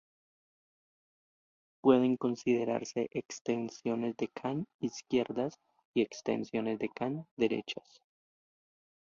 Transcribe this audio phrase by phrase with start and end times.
[1.83, 5.59] Pueden considerarse extensiones de Kan "izquierdas"
[5.93, 8.01] y extensiones de Kan "derechas".